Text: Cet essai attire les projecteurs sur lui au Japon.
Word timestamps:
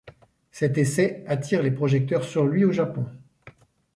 Cet 0.51 0.79
essai 0.79 1.23
attire 1.27 1.61
les 1.61 1.69
projecteurs 1.69 2.23
sur 2.23 2.45
lui 2.47 2.65
au 2.65 2.71
Japon. 2.71 3.05